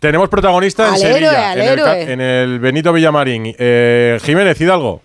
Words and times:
Tenemos 0.00 0.28
protagonista 0.28 0.88
en 0.88 0.94
Al 0.94 0.98
Sevilla, 0.98 1.52
héroe, 1.52 1.62
en, 1.64 1.68
al 1.70 1.78
el, 1.78 1.84
ca- 1.84 1.98
héroe. 1.98 2.12
en 2.14 2.20
el 2.20 2.58
Benito 2.58 2.92
Villamarín. 2.92 3.54
Eh, 3.58 4.18
Jiménez 4.24 4.60
Hidalgo. 4.60 5.02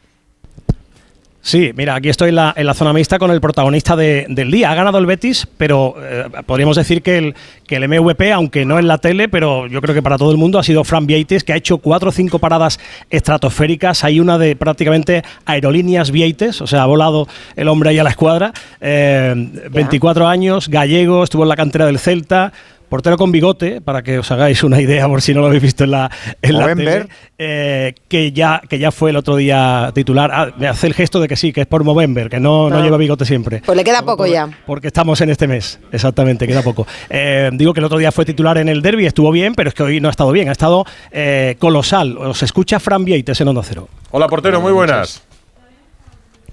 Sí, 1.41 1.73
mira, 1.75 1.93
aquí 1.93 2.09
estoy 2.09 2.29
en 2.29 2.35
la, 2.37 2.53
en 2.57 2.65
la 2.65 2.73
zona 2.73 2.91
mixta 2.91 3.19
con 3.19 3.29
el 3.29 3.39
protagonista 3.39 3.95
de- 3.95 4.25
del 4.29 4.49
día. 4.49 4.71
Ha 4.71 4.73
ganado 4.75 4.97
el 4.97 5.05
Betis, 5.05 5.47
pero 5.57 5.93
eh, 6.01 6.23
podríamos 6.47 6.75
decir 6.75 7.03
que 7.03 7.19
el, 7.19 7.35
que 7.67 7.75
el 7.75 7.87
MVP, 7.87 8.31
aunque 8.31 8.65
no 8.65 8.79
en 8.79 8.87
la 8.87 8.97
tele, 8.97 9.29
pero 9.29 9.67
yo 9.67 9.79
creo 9.79 9.93
que 9.93 10.01
para 10.01 10.17
todo 10.17 10.31
el 10.31 10.37
mundo 10.37 10.57
ha 10.57 10.63
sido 10.63 10.83
Fran 10.83 11.05
Vieites, 11.05 11.43
que 11.43 11.53
ha 11.53 11.55
hecho 11.55 11.77
cuatro 11.77 12.09
o 12.09 12.11
cinco 12.11 12.39
paradas 12.39 12.79
estratosféricas. 13.11 14.03
Hay 14.03 14.19
una 14.19 14.39
de 14.39 14.55
prácticamente 14.55 15.21
aerolíneas 15.45 16.09
Vieites, 16.09 16.61
o 16.61 16.67
sea, 16.67 16.81
ha 16.81 16.85
volado 16.87 17.27
el 17.55 17.67
hombre 17.67 17.91
ahí 17.91 17.99
a 17.99 18.03
la 18.03 18.09
escuadra. 18.09 18.51
Eh, 18.81 19.35
24 19.69 20.27
años, 20.27 20.67
gallego, 20.67 21.23
estuvo 21.23 21.43
en 21.43 21.49
la 21.49 21.55
cantera 21.55 21.85
del 21.85 21.99
Celta. 21.99 22.53
Portero 22.89 23.17
con 23.17 23.31
bigote, 23.31 23.81
para 23.81 24.03
que 24.03 24.19
os 24.19 24.31
hagáis 24.31 24.63
una 24.63 24.79
idea, 24.79 25.07
por 25.07 25.21
si 25.21 25.33
no 25.33 25.41
lo 25.41 25.47
habéis 25.47 25.61
visto 25.63 25.83
en 25.83 25.91
la, 25.91 26.09
en 26.41 26.53
la 26.53 26.61
Movember. 26.61 27.03
tele, 27.07 27.09
eh, 27.37 27.95
que, 28.07 28.31
ya, 28.31 28.61
que 28.69 28.77
ya 28.79 28.91
fue 28.91 29.09
el 29.09 29.15
otro 29.15 29.35
día 29.35 29.91
titular. 29.93 30.29
Ah, 30.33 30.53
me 30.57 30.67
hace 30.67 30.87
el 30.87 30.93
gesto 30.93 31.19
de 31.19 31.27
que 31.27 31.35
sí, 31.35 31.51
que 31.51 31.61
es 31.61 31.67
por 31.67 31.83
Movember, 31.83 32.29
que 32.29 32.39
no, 32.39 32.69
no 32.69 32.81
lleva 32.83 32.97
bigote 32.97 33.25
siempre. 33.25 33.61
Pues 33.65 33.75
le 33.75 33.83
queda 33.83 34.03
poco 34.03 34.25
ya. 34.27 34.47
Porque 34.65 34.87
estamos 34.87 35.19
en 35.21 35.29
este 35.29 35.47
mes, 35.47 35.79
exactamente, 35.91 36.47
queda 36.47 36.61
poco. 36.61 36.85
Eh, 37.09 37.49
digo 37.53 37.73
que 37.73 37.79
el 37.79 37.85
otro 37.85 37.97
día 37.97 38.11
fue 38.11 38.25
titular 38.25 38.57
en 38.57 38.67
el 38.69 38.81
derby, 38.81 39.05
estuvo 39.05 39.31
bien, 39.31 39.55
pero 39.55 39.69
es 39.69 39.73
que 39.75 39.83
hoy 39.83 39.99
no 40.01 40.07
ha 40.07 40.11
estado 40.11 40.31
bien, 40.31 40.49
ha 40.49 40.51
estado 40.51 40.85
eh, 41.11 41.55
colosal. 41.59 42.17
Os 42.17 42.43
escucha 42.43 42.79
Fran 42.79 43.05
Vieites 43.05 43.39
en 43.41 43.47
Onda 43.47 43.61
Cero. 43.63 43.87
Hola, 44.11 44.27
portero, 44.27 44.59
muy 44.61 44.71
buenas. 44.73 45.21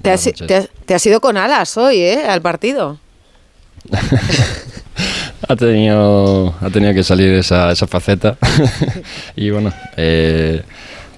Te 0.02 0.10
has, 0.10 0.24
noches. 0.26 0.46
te 0.46 0.54
has- 0.56 0.68
te 0.86 0.94
has 0.94 1.06
ido 1.06 1.20
con 1.20 1.36
alas 1.36 1.76
hoy, 1.76 1.98
¿eh? 2.00 2.24
Al 2.28 2.42
partido. 2.42 2.98
Ha 5.52 5.56
tenido, 5.56 6.54
ha 6.60 6.70
tenido 6.70 6.94
que 6.94 7.04
salir 7.04 7.32
esa, 7.34 7.70
esa 7.72 7.86
faceta. 7.86 8.36
y 9.36 9.50
bueno, 9.50 9.70
eh, 9.96 10.62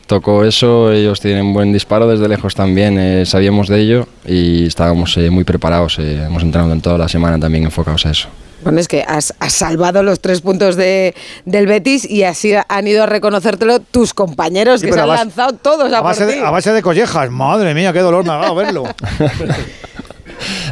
tocó 0.07 0.45
eso. 0.45 0.91
Ellos 0.91 1.21
tienen 1.21 1.53
buen 1.55 1.73
disparo 1.73 2.09
desde 2.09 2.29
lejos 2.29 2.55
también. 2.55 2.99
eh, 2.99 3.25
sabíamos 3.27 3.69
de 3.69 3.81
ello 3.81 4.09
y 4.27 4.67
estábamos 4.67 5.17
eh, 5.19 5.31
muy 5.31 5.45
preparados. 5.45 5.99
eh, 6.01 6.25
hemos 6.27 6.43
entrenado 6.43 6.73
en 6.73 6.81
toda 6.81 6.99
la 6.99 7.09
semana 7.09 7.39
también 7.39 7.65
enfocados 7.65 8.05
a 8.07 8.11
eso. 8.11 8.29
Bueno, 8.65 8.81
es 8.81 8.89
que 8.89 9.03
has, 9.07 9.35
has 9.41 9.53
salvado 9.53 10.03
los 10.03 10.21
tres 10.21 10.41
puntos 10.41 10.75
de, 10.77 11.15
del 11.45 11.67
Betis 11.67 12.09
y 12.11 12.23
así 12.23 12.55
han 12.67 12.89
ido 12.89 13.03
a 13.03 13.07
reconocértelo 13.07 13.79
tus 13.81 14.15
compañeros 14.15 14.81
Sí, 14.81 14.87
que 14.87 14.93
pero 14.93 15.05
se 15.05 15.11
han 15.11 15.17
base- 15.17 15.25
lanzado 15.27 15.53
todos 15.53 15.93
a, 15.93 15.99
A 15.99 16.01
por 16.01 16.11
base, 16.11 16.27
ti. 16.27 16.33
de, 16.39 16.41
a 16.47 16.51
base 16.51 16.73
de 16.73 16.81
collejas, 16.83 17.31
madre 17.31 17.75
mía, 17.75 17.93
qué 17.93 17.99
dolor 18.01 18.25
me 18.25 18.33
ha 18.33 18.37
dado 18.37 18.55
verlo. 18.55 18.85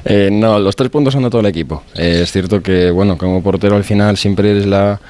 Eh, 0.05 0.31
no, 0.33 0.59
los 0.59 0.75
tres 0.77 0.91
puntos 0.91 1.13
son 1.15 1.23
de 1.23 1.31
todo 1.31 1.41
el 1.41 1.47
equipo. 1.47 1.83
Eh, 1.95 2.21
es 2.23 2.33
cierto 2.33 2.61
que, 2.63 2.91
bueno, 2.91 3.17
como 3.17 3.43
portero 3.43 3.77
al 3.77 3.85
final 3.85 4.17
siempre 4.17 4.51
eres 4.51 4.67
la, 4.67 5.01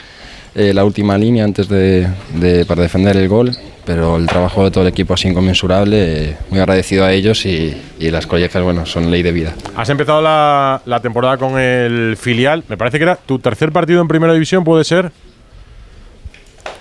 eh, 0.54 0.74
la 0.74 0.84
última 0.84 1.16
línea 1.16 1.44
antes 1.44 1.68
de, 1.68 2.06
de- 2.34 2.64
para 2.66 2.82
defender 2.82 3.16
el 3.16 3.26
gol, 3.28 3.52
pero 3.86 4.16
el 4.16 4.26
trabajo 4.26 4.64
de 4.64 4.70
todo 4.70 4.82
el 4.84 4.88
equipo 4.88 5.16
sido 5.16 5.30
inconmensurable. 5.30 6.36
muy 6.50 6.60
agradecido 6.60 7.04
a 7.06 7.12
ellos 7.12 7.46
y, 7.46 7.74
y 7.98 8.10
las 8.10 8.26
collejas, 8.26 8.62
bueno, 8.62 8.84
son 8.84 9.10
ley 9.10 9.22
de 9.22 9.32
vida. 9.32 9.54
Has 9.76 9.88
empezado 9.88 10.20
la, 10.20 10.82
la 10.84 11.00
temporada 11.00 11.38
con 11.38 11.58
el 11.58 12.16
filial. 12.18 12.62
Me 12.68 12.76
parece 12.76 12.98
que 12.98 13.04
era 13.04 13.16
tu 13.16 13.38
tercer 13.38 13.72
partido 13.72 14.02
en 14.02 14.08
primera 14.08 14.34
división, 14.34 14.62
¿puede 14.62 14.84
ser? 14.84 15.10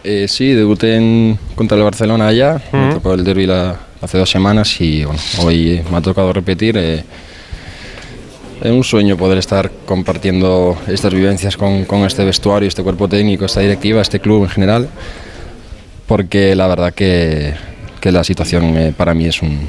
Eh, 0.03 0.27
sí, 0.27 0.51
debuté 0.53 0.95
en- 0.95 1.37
contra 1.55 1.77
el 1.77 1.83
Barcelona 1.83 2.27
allá, 2.27 2.61
me 2.73 2.87
Ujú. 2.87 2.93
tocó 2.95 3.13
el 3.13 3.23
derby 3.23 3.45
la- 3.45 3.77
hace 4.01 4.17
dos 4.17 4.29
semanas 4.29 4.81
y 4.81 5.05
bueno, 5.05 5.19
hoy 5.39 5.81
me 5.91 5.97
ha 5.97 6.01
tocado 6.01 6.33
repetir. 6.33 6.75
eh, 6.77 7.03
es 8.61 8.71
un 8.71 8.83
sueño 8.83 9.17
poder 9.17 9.37
estar 9.37 9.71
compartiendo 9.85 10.77
estas 10.87 11.13
vivencias 11.13 11.57
con, 11.57 11.85
con 11.85 12.01
este 12.01 12.23
vestuario, 12.23 12.67
este 12.67 12.83
cuerpo 12.83 13.07
técnico, 13.07 13.45
esta 13.45 13.59
directiva, 13.59 14.01
este 14.01 14.19
club 14.19 14.43
en 14.43 14.49
general, 14.49 14.87
porque 16.07 16.55
la 16.55 16.67
verdad 16.67 16.93
que, 16.93 17.53
que 17.99 18.11
la 18.11 18.23
situación 18.23 18.77
eh, 18.77 18.93
para 18.95 19.13
mí 19.13 19.25
es 19.25 19.41
un, 19.41 19.59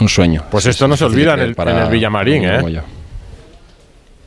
un 0.00 0.08
sueño. 0.08 0.44
Pues 0.50 0.66
Es- 0.66 0.70
esto 0.76 0.86
no 0.88 0.96
se 0.96 1.04
olvida 1.04 1.34
en 1.34 1.40
el- 1.40 1.54
para 1.54 1.72
en 1.72 1.78
el 1.78 1.88
Villamarín, 1.90 2.44
¿eh? 2.44 2.80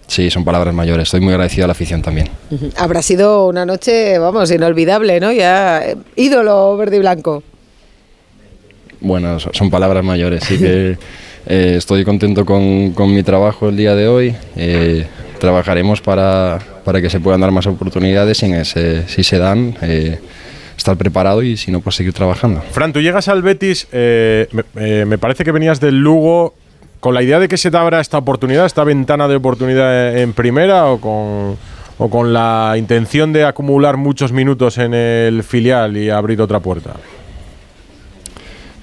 Sí, 0.06 0.30
son 0.30 0.44
palabras 0.44 0.74
mayores. 0.76 1.04
Estoy 1.08 1.22
muy 1.22 1.32
agradecido 1.34 1.64
a 1.64 1.68
la 1.68 1.72
afición 1.72 2.02
también. 2.02 2.30
Habrá 2.78 3.02
sido 3.02 3.48
una 3.48 3.66
noche, 3.66 4.20
vamos, 4.20 4.52
inolvidable, 4.52 5.20
¿no? 5.20 5.32
Ya 5.32 5.82
eh, 5.84 5.96
ídolo 6.18 6.76
verde 6.78 6.98
y 6.98 7.00
blanco. 7.00 7.42
Bueno, 9.04 9.40
so- 9.40 9.52
son 9.54 9.70
palabras 9.70 10.04
mayores, 10.04 10.44
sí 10.44 10.58
que 10.58 10.98
eh, 11.46 11.76
estoy 11.78 12.04
contento 12.04 12.46
con, 12.46 12.92
con 12.94 13.14
mi 13.14 13.22
trabajo 13.22 13.70
el 13.70 13.78
día 13.78 13.94
de 13.96 14.08
hoy. 14.08 14.36
eh, 14.56 15.06
trabajaremos 15.40 16.00
para, 16.00 16.58
para 16.86 17.02
que 17.02 17.10
se 17.10 17.20
puedan 17.20 17.42
dar 17.42 17.52
más 17.52 17.68
oportunidades 17.68 18.42
y 18.44 18.46
en 18.46 18.54
ese, 18.56 19.06
si 19.10 19.24
se 19.26 19.38
dan, 19.38 19.76
eh, 19.82 20.18
estar 20.78 20.96
preparado 20.96 21.44
y 21.44 21.58
si 21.58 21.70
no, 21.70 21.82
pues 21.82 21.98
seguir 21.98 22.14
trabajando. 22.14 22.62
Fran, 22.72 22.94
tú 22.94 23.02
llegas 23.02 23.28
al 23.28 23.42
Betis, 23.42 23.88
eh, 23.92 24.48
me, 24.54 24.64
eh, 24.78 25.04
me 25.06 25.18
parece 25.18 25.44
que 25.44 25.52
venías 25.52 25.82
del 25.82 25.98
Lugo 26.00 26.54
con 27.02 27.14
la 27.14 27.22
idea 27.22 27.40
de 27.40 27.50
que 27.50 27.58
se 27.58 27.70
te 27.70 27.76
abra 27.76 28.00
esta 28.00 28.18
oportunidad, 28.20 28.66
esta 28.66 28.86
ventana 28.86 29.28
de 29.28 29.36
oportunidad 29.36 30.18
en 30.18 30.32
primera 30.32 30.86
o 30.86 31.02
con, 31.02 31.58
o 31.98 32.10
con 32.10 32.32
la 32.32 32.76
intención 32.78 33.34
de 33.34 33.44
acumular 33.44 33.98
muchos 33.98 34.32
minutos 34.32 34.78
en 34.78 34.94
el 34.94 35.44
filial 35.44 35.98
y 35.98 36.10
abrir 36.10 36.40
otra 36.42 36.62
puerta. 36.62 36.94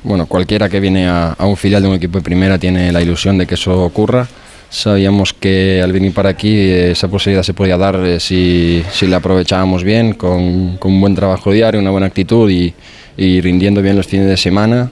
Bueno, 0.03 0.27
cualquiera 0.27 0.69
que 0.69 0.81
viene 0.81 1.06
a, 1.06 1.33
a 1.33 1.47
un 1.47 1.56
filial 1.56 1.83
de 1.83 1.88
un 1.88 1.94
equipo 1.94 2.19
de 2.19 2.25
primera 2.25 2.59
tiene 2.59 2.91
la 2.91 3.03
ilusión 3.03 3.37
de 3.37 3.47
que 3.47 3.55
eso 3.55 3.84
ocurra. 3.84 4.27
Sabíamos 4.71 5.34
que 5.34 5.81
al 5.83 5.93
venir 5.93 6.15
para 6.15 6.31
aquí 6.31 6.55
eh, 6.55 6.93
esa 6.93 7.09
posibilidad 7.09 7.43
se 7.43 7.55
podía 7.55 7.77
dar 7.77 7.97
eh, 7.97 8.21
si, 8.21 8.83
si 8.93 9.06
la 9.09 9.16
aprovechábamos 9.16 9.84
bien, 9.84 10.15
con, 10.15 10.77
con 10.78 10.93
un 10.93 11.00
buen 11.00 11.15
trabajo 11.15 11.53
diario, 11.53 11.81
una 11.81 11.91
buena 11.91 12.06
actitud 12.06 12.49
y, 12.49 12.72
y 13.16 13.41
rindiendo 13.41 13.83
bien 13.83 13.97
los 13.97 14.06
fines 14.06 14.27
de 14.27 14.37
semana. 14.37 14.91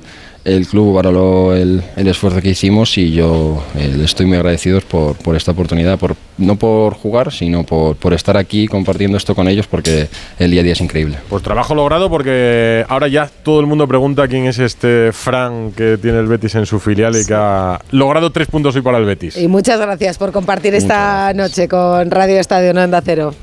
El 0.48 0.66
club 0.66 0.94
valoró 0.94 1.54
el, 1.54 1.82
el 1.94 2.08
esfuerzo 2.08 2.40
que 2.40 2.48
hicimos 2.48 2.96
y 2.96 3.12
yo 3.12 3.62
eh, 3.76 3.92
le 3.94 4.04
estoy 4.04 4.24
muy 4.24 4.38
agradecido 4.38 4.80
por, 4.80 5.14
por 5.16 5.36
esta 5.36 5.52
oportunidad, 5.52 5.98
por, 5.98 6.16
no 6.38 6.56
por 6.56 6.94
jugar, 6.94 7.30
sino 7.32 7.64
por, 7.64 7.96
por 7.96 8.14
estar 8.14 8.38
aquí 8.38 8.66
compartiendo 8.66 9.18
esto 9.18 9.34
con 9.34 9.46
ellos 9.46 9.66
porque 9.66 10.08
el 10.38 10.50
día 10.50 10.62
a 10.62 10.64
día 10.64 10.72
es 10.72 10.80
increíble. 10.80 11.18
Pues 11.28 11.42
trabajo 11.42 11.74
logrado 11.74 12.08
porque 12.08 12.82
ahora 12.88 13.08
ya 13.08 13.30
todo 13.42 13.60
el 13.60 13.66
mundo 13.66 13.86
pregunta 13.86 14.26
quién 14.26 14.46
es 14.46 14.58
este 14.58 15.12
Fran 15.12 15.72
que 15.72 15.98
tiene 15.98 16.18
el 16.18 16.26
Betis 16.26 16.54
en 16.54 16.64
su 16.64 16.80
filial 16.80 17.14
y 17.14 17.26
que 17.26 17.34
ha 17.34 17.78
logrado 17.90 18.30
tres 18.30 18.48
puntos 18.48 18.74
hoy 18.74 18.80
para 18.80 18.96
el 18.96 19.04
Betis. 19.04 19.36
Y 19.36 19.48
muchas 19.48 19.78
gracias 19.78 20.16
por 20.16 20.32
compartir 20.32 20.74
esta 20.74 21.30
noche 21.34 21.68
con 21.68 22.10
Radio 22.10 22.40
Estadio 22.40 22.70
Onda 22.70 23.02
Cero. 23.04 23.34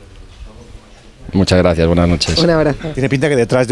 Muchas 1.36 1.60
gracias, 1.60 1.86
buenas 1.86 2.08
noches. 2.08 2.38
Un 2.38 2.50
abrazo. 2.50 2.80
Tiene 2.94 3.10
pinta 3.10 3.28
que 3.28 3.36
detrás 3.36 3.60
de 3.60 3.64